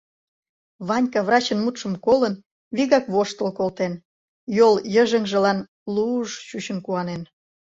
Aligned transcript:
Ванька, 0.87 1.19
врачын 1.27 1.59
мутшым 1.63 1.93
колын, 2.05 2.33
вигак 2.75 3.05
воштыл 3.13 3.49
колтен, 3.57 3.93
йол 4.57 4.75
йыжыҥжылан 4.93 5.59
лу-уж 5.93 6.29
чучын 6.47 6.79
куанен. 6.85 7.21